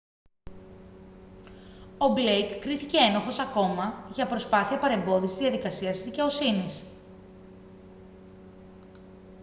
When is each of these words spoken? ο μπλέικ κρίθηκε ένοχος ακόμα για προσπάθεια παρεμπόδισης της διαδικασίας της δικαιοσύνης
ο 1.97 2.07
μπλέικ 2.13 2.53
κρίθηκε 2.59 2.97
ένοχος 2.97 3.39
ακόμα 3.39 4.09
για 4.13 4.25
προσπάθεια 4.27 4.77
παρεμπόδισης 4.77 5.37
της 5.37 5.47
διαδικασίας 5.47 5.97
της 5.97 6.05
δικαιοσύνης 6.05 6.83